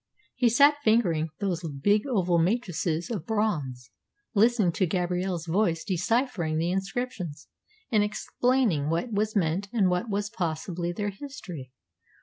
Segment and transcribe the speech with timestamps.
[0.33, 3.91] He sat fingering those big oval matrices of bronze,
[4.33, 7.47] listening to Gabrielle's voice deciphering the inscriptions,
[7.91, 11.69] and explaining what was meant and what was possibly their history.